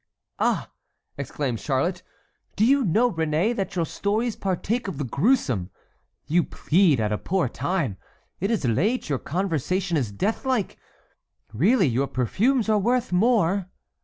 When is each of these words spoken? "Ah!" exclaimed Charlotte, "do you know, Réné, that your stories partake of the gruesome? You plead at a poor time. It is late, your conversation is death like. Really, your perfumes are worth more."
"Ah!" 0.39 0.71
exclaimed 1.15 1.59
Charlotte, 1.59 2.01
"do 2.55 2.65
you 2.65 2.83
know, 2.83 3.11
Réné, 3.13 3.55
that 3.55 3.75
your 3.75 3.85
stories 3.85 4.35
partake 4.35 4.87
of 4.87 4.97
the 4.97 5.03
gruesome? 5.03 5.69
You 6.25 6.43
plead 6.43 6.99
at 6.99 7.11
a 7.11 7.19
poor 7.19 7.47
time. 7.47 7.97
It 8.39 8.49
is 8.49 8.65
late, 8.65 9.09
your 9.09 9.19
conversation 9.19 9.97
is 9.97 10.11
death 10.11 10.43
like. 10.43 10.79
Really, 11.53 11.87
your 11.87 12.07
perfumes 12.07 12.67
are 12.67 12.79
worth 12.79 13.11
more." 13.13 13.69